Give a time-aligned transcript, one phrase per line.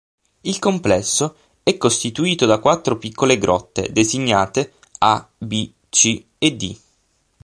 [0.41, 6.75] Il complesso è costituito da quattro piccole grotte, designate "A", "B", "C" e "D".